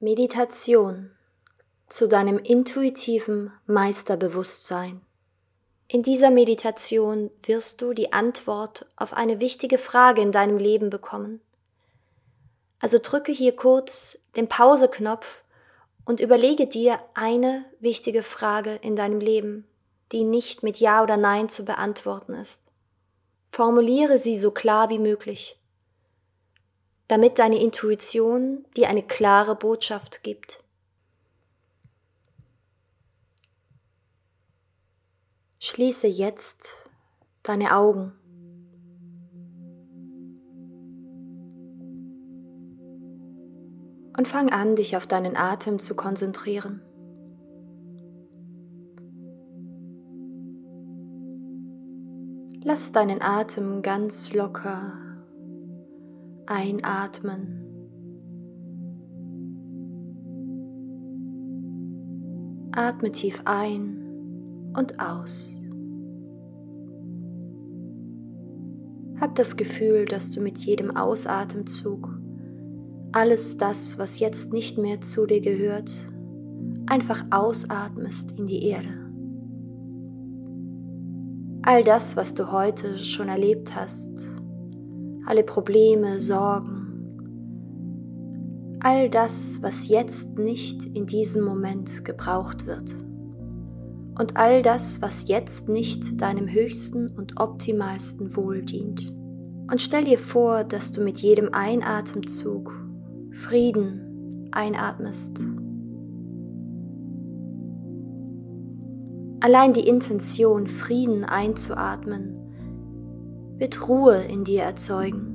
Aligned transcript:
Meditation 0.00 1.10
zu 1.88 2.06
deinem 2.06 2.38
intuitiven 2.38 3.52
Meisterbewusstsein. 3.66 5.00
In 5.88 6.04
dieser 6.04 6.30
Meditation 6.30 7.32
wirst 7.42 7.82
du 7.82 7.92
die 7.94 8.12
Antwort 8.12 8.86
auf 8.94 9.12
eine 9.12 9.40
wichtige 9.40 9.76
Frage 9.76 10.20
in 10.22 10.30
deinem 10.30 10.56
Leben 10.56 10.88
bekommen. 10.88 11.40
Also 12.78 13.00
drücke 13.02 13.32
hier 13.32 13.56
kurz 13.56 14.16
den 14.36 14.46
Pauseknopf 14.46 15.42
und 16.04 16.20
überlege 16.20 16.68
dir 16.68 17.00
eine 17.14 17.64
wichtige 17.80 18.22
Frage 18.22 18.76
in 18.76 18.94
deinem 18.94 19.18
Leben, 19.18 19.66
die 20.12 20.22
nicht 20.22 20.62
mit 20.62 20.78
Ja 20.78 21.02
oder 21.02 21.16
Nein 21.16 21.48
zu 21.48 21.64
beantworten 21.64 22.34
ist. 22.34 22.66
Formuliere 23.50 24.16
sie 24.16 24.36
so 24.36 24.52
klar 24.52 24.90
wie 24.90 25.00
möglich 25.00 25.57
damit 27.08 27.38
deine 27.38 27.60
Intuition 27.60 28.66
dir 28.76 28.88
eine 28.88 29.02
klare 29.02 29.56
Botschaft 29.56 30.22
gibt. 30.22 30.62
Schließe 35.58 36.06
jetzt 36.06 36.90
deine 37.42 37.74
Augen. 37.74 38.12
Und 44.16 44.26
fang 44.26 44.50
an, 44.50 44.76
dich 44.76 44.96
auf 44.96 45.06
deinen 45.06 45.36
Atem 45.36 45.78
zu 45.78 45.94
konzentrieren. 45.94 46.82
Lass 52.64 52.92
deinen 52.92 53.22
Atem 53.22 53.80
ganz 53.80 54.34
locker 54.34 55.07
einatmen. 56.48 57.64
Atme 62.72 63.10
tief 63.12 63.42
ein 63.44 64.72
und 64.76 65.00
aus. 65.00 65.60
Hab 69.20 69.34
das 69.34 69.56
Gefühl, 69.56 70.04
dass 70.04 70.30
du 70.30 70.40
mit 70.40 70.58
jedem 70.58 70.96
Ausatemzug 70.96 72.18
alles 73.12 73.56
das, 73.56 73.98
was 73.98 74.20
jetzt 74.20 74.52
nicht 74.52 74.78
mehr 74.78 75.00
zu 75.00 75.26
dir 75.26 75.40
gehört, 75.40 75.90
einfach 76.86 77.24
ausatmest 77.30 78.32
in 78.38 78.46
die 78.46 78.64
Erde. 78.64 79.10
All 81.62 81.82
das, 81.82 82.16
was 82.16 82.34
du 82.34 82.52
heute 82.52 82.96
schon 82.96 83.28
erlebt 83.28 83.74
hast, 83.74 84.37
alle 85.28 85.44
Probleme, 85.44 86.18
Sorgen, 86.20 86.88
all 88.80 89.10
das, 89.10 89.58
was 89.60 89.86
jetzt 89.86 90.38
nicht 90.38 90.86
in 90.86 91.04
diesem 91.04 91.44
Moment 91.44 92.02
gebraucht 92.06 92.66
wird. 92.66 93.04
Und 94.18 94.38
all 94.38 94.62
das, 94.62 95.02
was 95.02 95.28
jetzt 95.28 95.68
nicht 95.68 96.22
deinem 96.22 96.48
höchsten 96.48 97.10
und 97.10 97.38
optimalsten 97.38 98.36
Wohl 98.36 98.62
dient. 98.62 99.12
Und 99.70 99.82
stell 99.82 100.04
dir 100.04 100.18
vor, 100.18 100.64
dass 100.64 100.92
du 100.92 101.02
mit 101.02 101.18
jedem 101.18 101.52
Einatemzug 101.52 102.72
Frieden 103.32 104.48
einatmest. 104.52 105.44
Allein 109.40 109.74
die 109.74 109.86
Intention, 109.86 110.66
Frieden 110.66 111.24
einzuatmen, 111.24 112.47
wird 113.58 113.88
Ruhe 113.88 114.22
in 114.22 114.44
dir 114.44 114.62
erzeugen. 114.62 115.34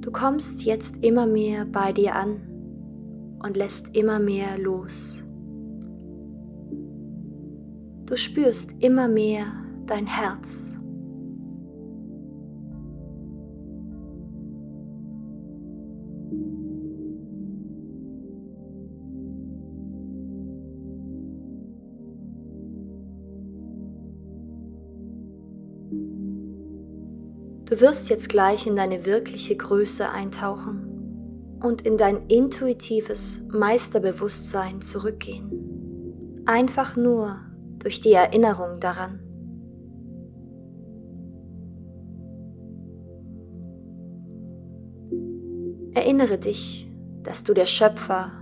Du 0.00 0.10
kommst 0.10 0.64
jetzt 0.64 1.04
immer 1.04 1.26
mehr 1.26 1.64
bei 1.64 1.92
dir 1.92 2.16
an 2.16 2.40
und 3.42 3.56
lässt 3.56 3.96
immer 3.96 4.18
mehr 4.18 4.58
los. 4.58 5.22
Du 8.06 8.16
spürst 8.16 8.74
immer 8.80 9.08
mehr 9.08 9.46
dein 9.86 10.06
Herz. 10.06 10.79
Du 27.70 27.80
wirst 27.80 28.10
jetzt 28.10 28.28
gleich 28.28 28.66
in 28.66 28.74
deine 28.74 29.06
wirkliche 29.06 29.56
Größe 29.56 30.10
eintauchen 30.10 31.58
und 31.62 31.82
in 31.82 31.96
dein 31.96 32.26
intuitives 32.26 33.46
Meisterbewusstsein 33.52 34.80
zurückgehen. 34.80 36.42
Einfach 36.46 36.96
nur 36.96 37.38
durch 37.78 38.00
die 38.00 38.12
Erinnerung 38.12 38.80
daran. 38.80 39.20
Erinnere 45.94 46.38
dich, 46.38 46.90
dass 47.22 47.44
du 47.44 47.54
der 47.54 47.66
Schöpfer 47.66 48.32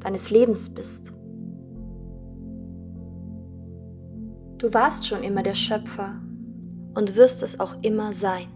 deines 0.00 0.30
Lebens 0.30 0.74
bist. 0.74 1.12
Du 4.58 4.74
warst 4.74 5.06
schon 5.06 5.22
immer 5.22 5.44
der 5.44 5.54
Schöpfer 5.54 6.23
und 6.94 7.16
wirst 7.16 7.42
es 7.42 7.60
auch 7.60 7.76
immer 7.82 8.12
sein. 8.12 8.46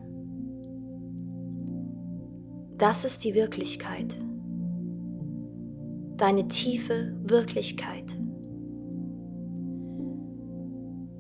Das 2.77 3.05
ist 3.05 3.25
die 3.25 3.35
Wirklichkeit. 3.35 4.17
Deine 6.17 6.49
tiefe 6.49 7.15
Wirklichkeit. 7.25 8.17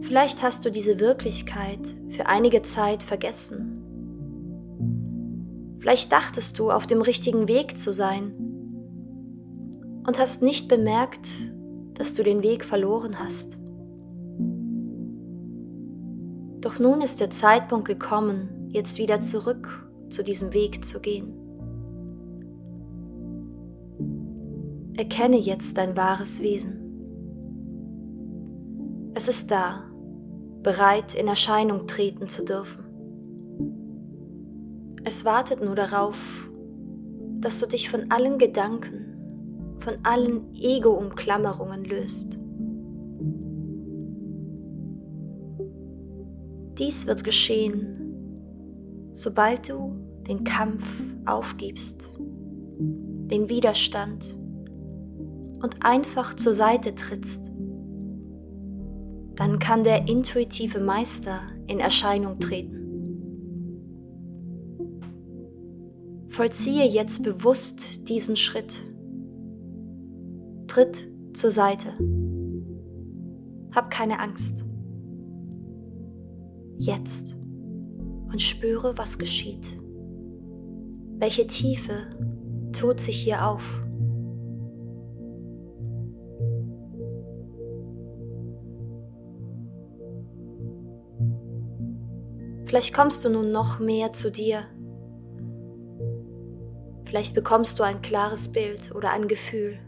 Vielleicht 0.00 0.42
hast 0.42 0.64
du 0.64 0.70
diese 0.70 1.00
Wirklichkeit 1.00 1.96
für 2.08 2.26
einige 2.26 2.62
Zeit 2.62 3.02
vergessen. 3.02 3.84
Vielleicht 5.80 6.12
dachtest 6.12 6.58
du, 6.58 6.70
auf 6.70 6.86
dem 6.86 7.02
richtigen 7.02 7.48
Weg 7.48 7.76
zu 7.76 7.92
sein 7.92 8.32
und 10.06 10.18
hast 10.18 10.42
nicht 10.42 10.68
bemerkt, 10.68 11.28
dass 11.94 12.14
du 12.14 12.22
den 12.22 12.42
Weg 12.42 12.64
verloren 12.64 13.18
hast. 13.18 13.58
Doch 16.60 16.78
nun 16.78 17.00
ist 17.00 17.20
der 17.20 17.30
Zeitpunkt 17.30 17.86
gekommen, 17.86 18.68
jetzt 18.72 18.98
wieder 18.98 19.20
zurück 19.20 19.88
zu 20.10 20.24
diesem 20.24 20.52
Weg 20.52 20.84
zu 20.84 21.00
gehen. 21.00 21.34
Erkenne 24.96 25.36
jetzt 25.36 25.78
dein 25.78 25.96
wahres 25.96 26.42
Wesen. 26.42 26.84
Es 29.14 29.28
ist 29.28 29.50
da, 29.50 29.84
bereit 30.62 31.14
in 31.14 31.28
Erscheinung 31.28 31.86
treten 31.86 32.28
zu 32.28 32.44
dürfen. 32.44 32.84
Es 35.04 35.24
wartet 35.24 35.62
nur 35.62 35.76
darauf, 35.76 36.50
dass 37.40 37.60
du 37.60 37.66
dich 37.66 37.88
von 37.88 38.10
allen 38.10 38.38
Gedanken, 38.38 39.76
von 39.78 39.94
allen 40.02 40.52
Ego-Umklammerungen 40.54 41.84
löst. 41.84 42.38
Dies 46.78 47.08
wird 47.08 47.24
geschehen, 47.24 49.10
sobald 49.12 49.68
du 49.68 49.96
den 50.28 50.44
Kampf 50.44 51.02
aufgibst, 51.26 52.08
den 52.18 53.48
Widerstand 53.48 54.38
und 55.60 55.84
einfach 55.84 56.34
zur 56.34 56.52
Seite 56.52 56.94
trittst. 56.94 57.50
Dann 59.34 59.58
kann 59.58 59.82
der 59.82 60.06
intuitive 60.06 60.78
Meister 60.78 61.40
in 61.66 61.80
Erscheinung 61.80 62.38
treten. 62.38 62.76
Vollziehe 66.28 66.84
jetzt 66.84 67.24
bewusst 67.24 68.08
diesen 68.08 68.36
Schritt. 68.36 68.86
Tritt 70.68 71.08
zur 71.32 71.50
Seite. 71.50 71.94
Hab 73.74 73.90
keine 73.90 74.20
Angst 74.20 74.67
jetzt 76.78 77.36
und 78.30 78.40
spüre, 78.40 78.96
was 78.96 79.18
geschieht. 79.18 79.68
Welche 81.18 81.46
Tiefe 81.46 82.10
tut 82.72 83.00
sich 83.00 83.16
hier 83.16 83.46
auf? 83.46 83.82
Vielleicht 92.64 92.94
kommst 92.94 93.24
du 93.24 93.30
nun 93.30 93.50
noch 93.50 93.80
mehr 93.80 94.12
zu 94.12 94.30
dir. 94.30 94.64
Vielleicht 97.04 97.34
bekommst 97.34 97.78
du 97.78 97.82
ein 97.82 98.02
klares 98.02 98.52
Bild 98.52 98.94
oder 98.94 99.10
ein 99.10 99.26
Gefühl. 99.26 99.78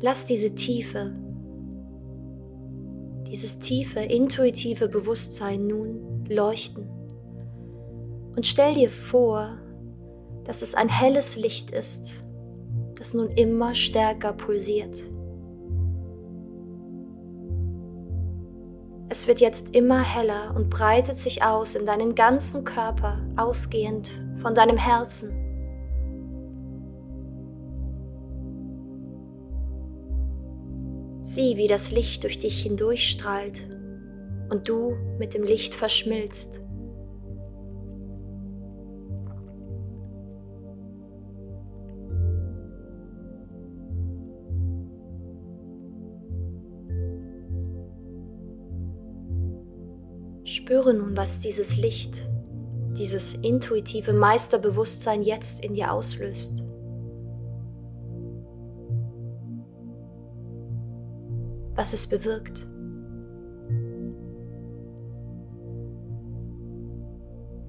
Lass 0.00 0.26
diese 0.26 0.54
Tiefe, 0.54 1.12
dieses 3.26 3.58
tiefe, 3.58 4.00
intuitive 4.00 4.88
Bewusstsein 4.88 5.66
nun 5.66 6.24
leuchten. 6.28 6.88
Und 8.36 8.46
stell 8.46 8.74
dir 8.74 8.90
vor, 8.90 9.58
dass 10.44 10.62
es 10.62 10.74
ein 10.74 10.88
helles 10.88 11.36
Licht 11.36 11.72
ist, 11.72 12.24
das 12.94 13.12
nun 13.14 13.30
immer 13.30 13.74
stärker 13.74 14.32
pulsiert. 14.32 14.96
Es 19.10 19.26
wird 19.26 19.40
jetzt 19.40 19.74
immer 19.74 20.02
heller 20.02 20.54
und 20.54 20.70
breitet 20.70 21.18
sich 21.18 21.42
aus 21.42 21.74
in 21.74 21.86
deinen 21.86 22.14
ganzen 22.14 22.64
Körper, 22.64 23.20
ausgehend 23.36 24.10
von 24.36 24.54
deinem 24.54 24.76
Herzen. 24.76 25.47
Sieh, 31.20 31.56
wie 31.56 31.66
das 31.66 31.90
Licht 31.90 32.24
durch 32.24 32.38
dich 32.38 32.62
hindurchstrahlt 32.62 33.68
und 34.50 34.68
du 34.68 34.96
mit 35.18 35.34
dem 35.34 35.42
Licht 35.42 35.74
verschmilzt. 35.74 36.60
Spüre 50.44 50.94
nun, 50.94 51.16
was 51.16 51.40
dieses 51.40 51.76
Licht, 51.76 52.28
dieses 52.96 53.34
intuitive 53.34 54.12
Meisterbewusstsein 54.12 55.22
jetzt 55.22 55.64
in 55.64 55.74
dir 55.74 55.92
auslöst. 55.92 56.64
Was 61.78 61.92
es 61.92 62.08
bewirkt. 62.08 62.68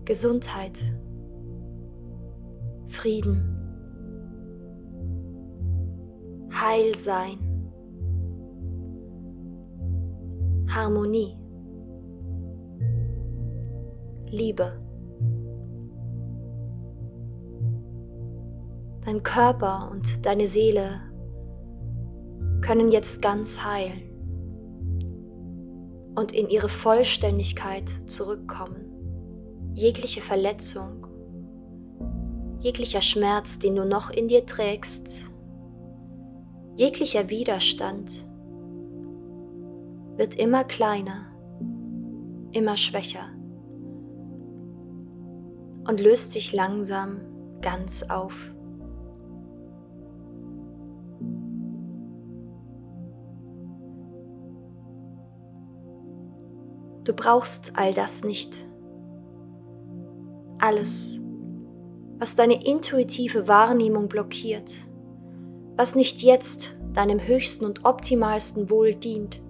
Gesundheit, 0.03 0.81
Frieden, 2.87 3.55
Heilsein, 6.51 7.37
Harmonie. 10.69 11.37
Liebe. 14.31 14.81
Dein 19.05 19.21
Körper 19.21 19.91
und 19.91 20.25
deine 20.25 20.47
Seele 20.47 21.08
können 22.69 22.91
jetzt 22.91 23.23
ganz 23.23 23.63
heilen 23.63 24.03
und 26.13 26.31
in 26.33 26.49
ihre 26.49 26.69
Vollständigkeit 26.69 27.89
zurückkommen. 28.05 29.71
Jegliche 29.73 30.21
Verletzung, 30.21 31.07
jeglicher 32.59 33.01
Schmerz, 33.01 33.57
den 33.57 33.75
du 33.75 33.85
noch 33.85 34.11
in 34.11 34.27
dir 34.27 34.45
trägst, 34.45 35.31
jeglicher 36.77 37.31
Widerstand 37.31 38.27
wird 40.17 40.35
immer 40.35 40.63
kleiner, 40.63 41.25
immer 42.51 42.77
schwächer 42.77 43.31
und 45.87 45.99
löst 45.99 46.33
sich 46.33 46.53
langsam 46.53 47.21
ganz 47.61 48.03
auf. 48.03 48.53
Du 57.09 57.15
brauchst 57.15 57.71
all 57.75 57.91
das 57.91 58.23
nicht. 58.23 58.67
Alles, 60.59 61.19
was 62.19 62.35
deine 62.35 62.63
intuitive 62.63 63.47
Wahrnehmung 63.47 64.09
blockiert, 64.09 64.71
was 65.75 65.95
nicht 65.95 66.21
jetzt 66.21 66.77
deinem 66.93 67.19
höchsten 67.19 67.65
und 67.65 67.83
optimalsten 67.83 68.69
Wohl 68.69 68.93
dient, 68.93 69.41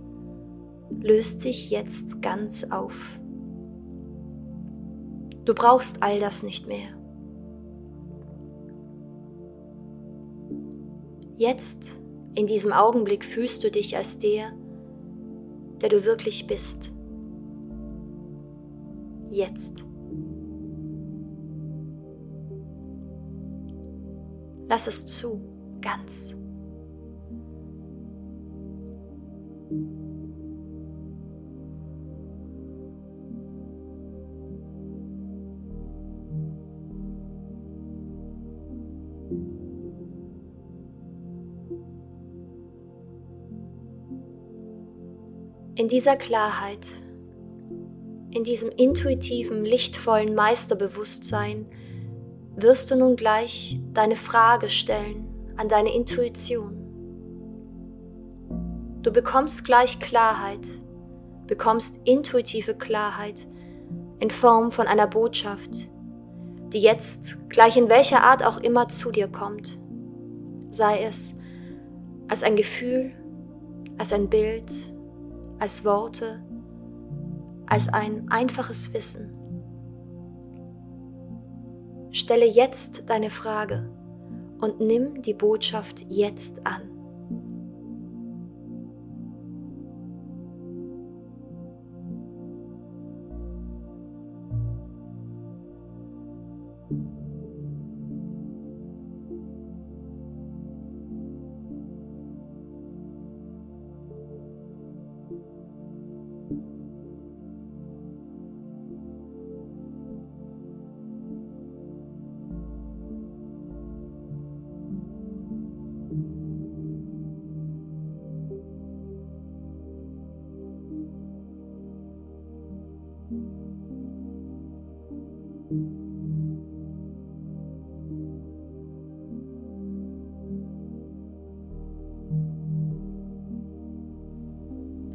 löst 1.02 1.42
sich 1.42 1.70
jetzt 1.70 2.22
ganz 2.22 2.72
auf. 2.72 3.20
Du 5.44 5.54
brauchst 5.54 6.02
all 6.02 6.22
das 6.22 6.44
nicht 6.44 6.66
mehr. 6.66 6.88
Jetzt, 11.36 12.00
in 12.36 12.48
diesem 12.48 12.72
Augenblick, 12.72 13.26
fühlst 13.26 13.66
du 13.66 13.70
dich 13.70 13.98
als 13.98 14.18
der, 14.18 14.54
der 15.82 15.90
du 15.90 16.06
wirklich 16.06 16.48
bist. 16.48 16.94
Jetzt. 19.30 19.86
Lass 24.68 24.88
es 24.88 25.06
zu, 25.06 25.42
ganz. 25.82 26.36
In 45.76 45.88
dieser 45.88 46.18
Klarheit, 46.18 46.86
in 48.32 48.44
diesem 48.44 48.70
intuitiven, 48.70 49.66
lichtvollen 49.66 50.36
Meisterbewusstsein 50.36 51.66
wirst 52.56 52.92
du 52.92 52.96
nun 52.96 53.16
gleich 53.16 53.80
deine 53.94 54.16
Frage 54.16 54.70
stellen 54.70 55.28
an 55.58 55.68
deine 55.68 55.94
Intuition. 55.94 56.76
Du 59.02 59.12
bekommst 59.12 59.66
gleich 59.66 60.00
Klarheit, 60.00 60.68
bekommst 61.48 62.02
intuitive 62.04 62.76
Klarheit 62.76 63.48
in 64.20 64.30
Form 64.30 64.72
von 64.72 64.88
einer 64.88 65.08
Botschaft, 65.08 65.90
die 66.74 66.80
jetzt, 66.80 67.38
gleich 67.50 67.78
in 67.78 67.90
welcher 67.90 68.24
Art 68.24 68.46
auch 68.46 68.58
immer, 68.58 68.90
zu 68.90 69.12
dir 69.12 69.28
kommt. 69.28 69.80
Sei 70.70 71.04
es 71.04 71.36
als 72.28 72.44
ein 72.44 72.56
Gefühl, 72.56 73.12
als 73.98 74.14
ein 74.14 74.30
Bild, 74.30 74.72
als 75.58 75.84
Worte, 75.84 76.44
als 77.70 77.88
ein 77.88 78.30
einfaches 78.30 78.94
Wissen. 78.94 79.32
Stelle 82.12 82.46
jetzt 82.46 83.10
deine 83.10 83.30
Frage 83.30 83.92
und 84.60 84.80
nimm 84.80 85.22
die 85.22 85.36
Botschaft 85.36 86.06
jetzt 86.10 86.66
an. 86.66 86.89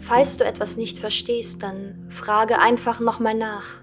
Falls 0.06 0.36
du 0.36 0.44
etwas 0.44 0.76
nicht 0.76 0.98
verstehst, 0.98 1.62
dann 1.62 2.06
frage 2.10 2.58
einfach 2.58 3.00
nochmal 3.00 3.34
nach. 3.34 3.82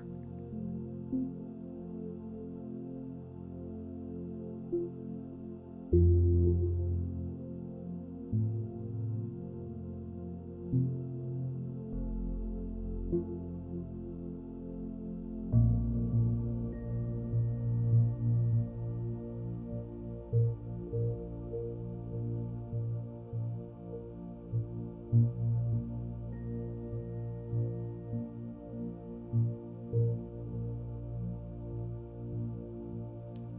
thank 13.11 13.40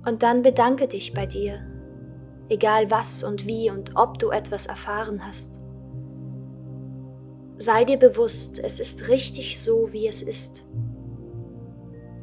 Und 0.05 0.23
dann 0.23 0.43
bedanke 0.43 0.89
dich 0.89 1.15
bei 1.15 1.27
dir, 1.27 1.61
egal 2.49 2.91
was 2.91 3.23
und 3.23 3.47
wie 3.47 3.71
und 3.71 3.97
ob 3.97 4.19
du 4.19 4.31
etwas 4.31 4.67
erfahren 4.67 5.27
hast. 5.27 5.61
Sei 7.57 7.85
dir 7.85 7.99
bewusst, 7.99 8.59
es 8.59 8.81
ist 8.81 9.09
richtig 9.09 9.61
so, 9.61 9.93
wie 9.93 10.09
es 10.09 10.23
ist. 10.23 10.65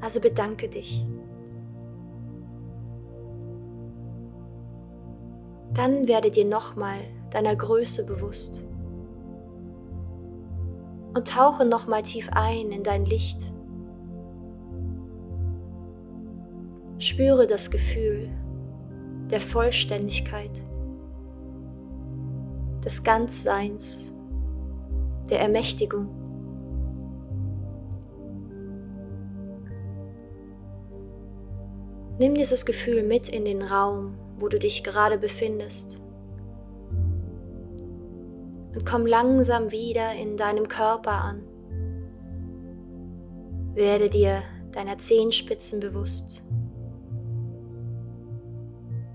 Also 0.01 0.19
bedanke 0.19 0.67
dich. 0.67 1.05
Dann 5.73 6.07
werde 6.07 6.31
dir 6.31 6.45
nochmal 6.45 6.99
deiner 7.31 7.55
Größe 7.55 8.05
bewusst 8.05 8.67
und 11.15 11.27
tauche 11.27 11.65
nochmal 11.65 12.01
tief 12.01 12.29
ein 12.33 12.71
in 12.71 12.83
dein 12.83 13.05
Licht. 13.05 13.53
Spüre 17.01 17.47
das 17.47 17.71
Gefühl 17.71 18.29
der 19.31 19.39
Vollständigkeit, 19.39 20.51
des 22.83 23.03
Ganzseins, 23.05 24.13
der 25.29 25.39
Ermächtigung. 25.39 26.09
Nimm 32.19 32.35
dieses 32.35 32.65
Gefühl 32.65 33.03
mit 33.03 33.29
in 33.29 33.45
den 33.45 33.61
Raum, 33.61 34.17
wo 34.37 34.49
du 34.49 34.59
dich 34.59 34.83
gerade 34.83 35.17
befindest. 35.17 36.01
Und 38.75 38.85
komm 38.85 39.05
langsam 39.05 39.71
wieder 39.71 40.11
in 40.15 40.35
deinem 40.35 40.67
Körper 40.67 41.13
an. 41.13 41.43
Werde 43.73 44.09
dir 44.09 44.41
deiner 44.73 44.97
Zehenspitzen 44.97 45.79
bewusst 45.79 46.43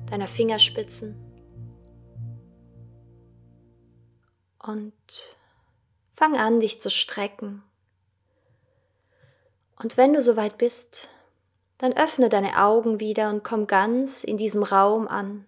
deiner 0.07 0.29
Fingerspitzen 0.29 1.17
und 4.67 4.93
fang 6.13 6.37
an, 6.37 6.61
dich 6.61 6.81
zu 6.81 6.91
strecken. 6.91 7.63
Und 9.77 9.97
wenn 9.97 10.13
du 10.13 10.23
soweit 10.23 10.59
bist, 10.59 11.09
dann 11.79 11.93
öffne 11.93 12.29
deine 12.29 12.63
Augen 12.63 13.01
wieder 13.01 13.31
und 13.31 13.43
komm 13.45 13.67
ganz 13.67 14.25
in 14.25 14.37
diesem 14.37 14.63
Raum 14.63 15.09
an 15.09 15.47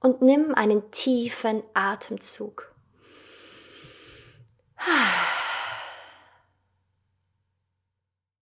und 0.00 0.22
nimm 0.22 0.54
einen 0.54 0.90
tiefen 0.90 1.62
Atemzug. 1.74 2.74